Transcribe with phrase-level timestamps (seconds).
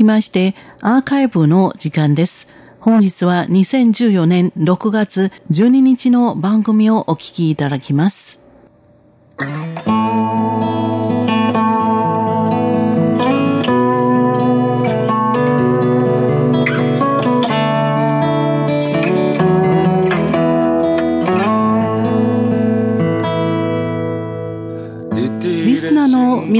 [0.00, 2.48] きましてアーカイブの時間です。
[2.80, 8.39] 本日は2014年6月12日の番組をお聞きいただきます。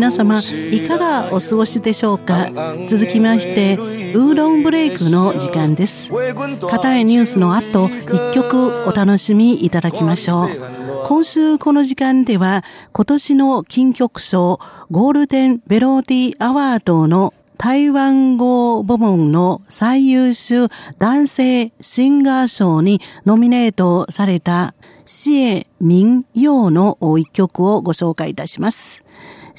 [0.00, 2.48] 皆様いかがお過ごしでしょうか？
[2.88, 3.76] 続きまして
[4.14, 6.08] ウーロンブレイクの時間です。
[6.08, 11.04] 硬いニュースの後一曲お楽しみいただきましょう。
[11.06, 14.58] 今週この時間では今年の金曲賞
[14.90, 24.72] ゴールデンベローディアワードの台湾語部門の最優秀男性シンガー賞にノミネートされた
[25.04, 29.04] シエ・ミンヨーの一曲をご紹介いたします。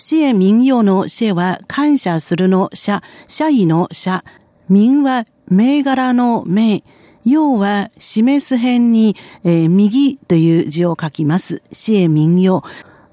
[0.01, 4.23] 支援民謡の支は感謝するの社、社員の社、
[4.67, 6.83] 民は銘柄の銘、
[7.23, 11.61] 要は示す辺に、えー、右という字を書きます。
[11.71, 12.63] 支援民謡。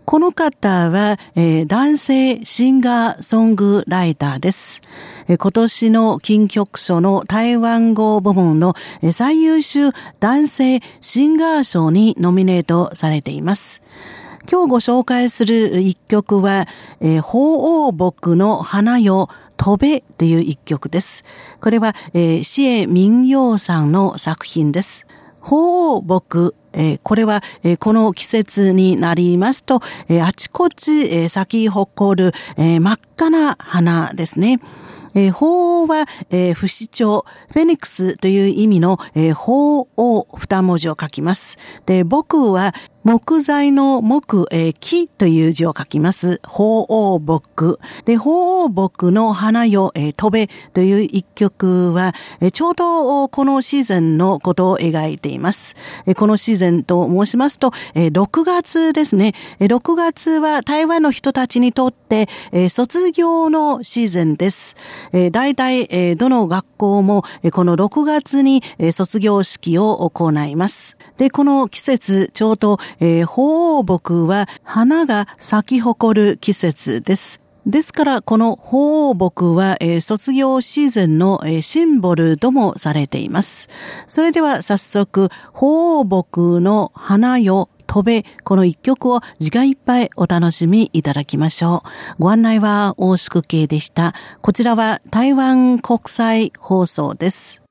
[0.07, 4.81] この方は、えー、男性シンガーソングライターです。
[5.29, 13.83] えー、今年の金曲賞の台湾語部門の、えー、最優秀男性シンガー賞にノミネートされています。
[14.51, 16.67] 今日ご紹介する一曲は、
[17.01, 21.25] えー、鳳凰木の花よ飛べという一曲です。
[21.61, 25.07] これは、えー、シエ民謡さんの作品です。
[25.41, 34.61] 鳳凰木、えー、これは、えー、この季節になりますと、えー、あちこち、え、咲き誇る、え、真っ赤な花ですね。
[35.15, 41.59] えー、鳳凰は、え、不死鳥、フェニックスという意味の、えー、鳳凰二文字を書きます。
[41.87, 42.75] で、僕は、
[43.09, 46.43] 木材の木、えー、木という字を書きます。
[46.47, 47.79] 鳳凰木。
[48.05, 55.75] で、鳳凰木の花よ、えー、飛べという一曲は、えー、ちょうどこのシーズンのことを描いています。
[56.05, 59.33] えー、このシーズンと申しますと、えー、6月ですね。
[59.59, 64.77] えー、6月は台湾の人たちにとって、えー、卒業のシーズンです。
[65.15, 70.99] えー、大体、えー、どの学校も、えー、この6月に、えー、卒業式を行います。
[71.17, 77.41] で、この季節、ちょうど、えー、鳳凰木は花が咲き誇る季節です。
[77.67, 83.69] ですから、この鳳凰木は、えー、卒業シーズンの、えー、シンボルともされています。
[84.07, 91.83] それでは早速、鳳凰木の花よ飛べ、この一曲を時間いっぱいお楽しみいただきましょ
[92.19, 92.23] う。
[92.23, 94.15] ご案内は大宿慶でした。
[94.43, 97.63] こちらは台湾国際放送です。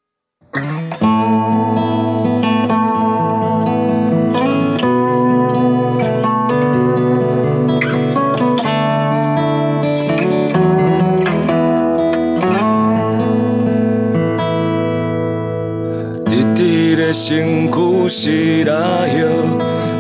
[17.18, 19.26] 身躯是拉叶，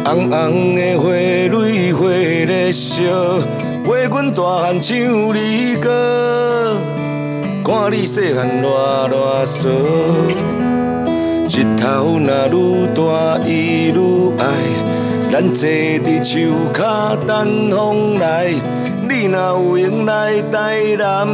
[0.06, 2.94] 红红的花蕊花咧烧，
[3.84, 4.96] 陪阮大汉唱
[5.34, 6.78] 离歌，
[7.66, 9.68] 看你细汉热热烧。
[11.50, 14.46] 日头若愈大伊愈爱，
[15.32, 18.54] 咱坐伫树脚等风来。
[19.10, 21.28] 你若有闲来台南，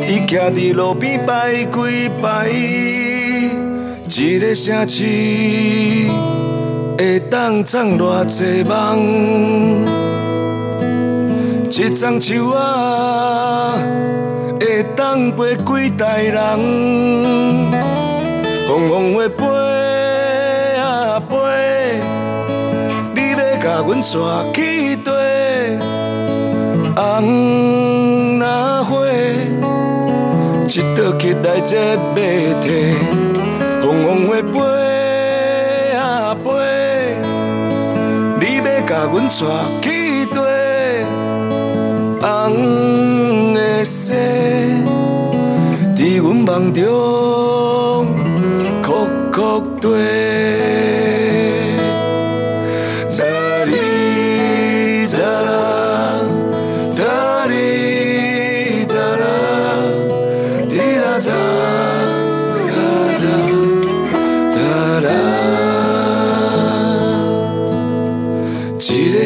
[0.00, 3.15] 伊徛伫路边摆几摆。
[4.08, 5.02] 一个城市
[6.96, 9.84] 会当藏偌济梦，
[11.70, 13.74] 一丛树啊
[14.60, 16.40] 会当陪几代人，
[18.68, 19.44] 风风雨飞
[20.78, 22.00] 啊飞，
[23.12, 24.06] 你要甲阮带
[24.54, 25.10] 去地，
[26.94, 29.04] 红那花，
[30.68, 32.16] 一倒起来这马
[32.60, 33.35] 蹄。
[34.16, 36.48] 风会飞啊飞，
[38.40, 39.30] 你要甲阮带
[39.82, 40.40] 去地，
[42.22, 44.14] 红的雪，
[45.94, 48.06] 伫阮梦中
[48.82, 50.85] 哭哭对。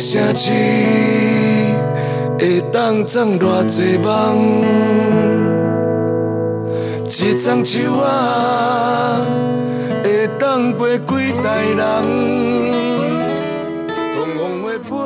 [0.01, 0.51] 城市
[2.39, 4.65] 会当长偌济梦，
[7.07, 9.21] 一丛树啊
[10.03, 11.77] 会当陪几代人，
[14.17, 15.01] 忙忙袂飞。